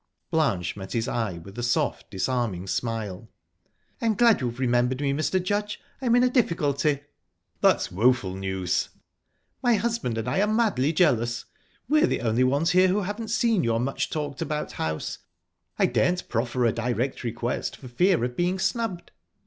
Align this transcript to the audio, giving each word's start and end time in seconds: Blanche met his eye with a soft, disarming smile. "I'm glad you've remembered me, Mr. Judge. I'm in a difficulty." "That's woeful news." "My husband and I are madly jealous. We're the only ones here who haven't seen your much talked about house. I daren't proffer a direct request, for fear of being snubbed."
Blanche 0.31 0.75
met 0.75 0.93
his 0.93 1.07
eye 1.07 1.33
with 1.37 1.59
a 1.59 1.61
soft, 1.61 2.09
disarming 2.09 2.65
smile. 2.65 3.29
"I'm 4.01 4.15
glad 4.15 4.41
you've 4.41 4.57
remembered 4.57 4.99
me, 4.99 5.13
Mr. 5.13 5.39
Judge. 5.39 5.79
I'm 6.01 6.15
in 6.15 6.23
a 6.23 6.27
difficulty." 6.31 7.01
"That's 7.59 7.91
woeful 7.91 8.33
news." 8.35 8.89
"My 9.61 9.75
husband 9.75 10.17
and 10.17 10.27
I 10.27 10.41
are 10.41 10.47
madly 10.47 10.91
jealous. 10.91 11.45
We're 11.87 12.07
the 12.07 12.21
only 12.21 12.43
ones 12.43 12.71
here 12.71 12.87
who 12.87 13.01
haven't 13.01 13.27
seen 13.27 13.63
your 13.63 13.79
much 13.79 14.09
talked 14.09 14.41
about 14.41 14.71
house. 14.71 15.19
I 15.77 15.85
daren't 15.85 16.27
proffer 16.29 16.65
a 16.65 16.71
direct 16.73 17.23
request, 17.23 17.77
for 17.77 17.87
fear 17.87 18.23
of 18.23 18.35
being 18.35 18.57
snubbed." 18.57 19.11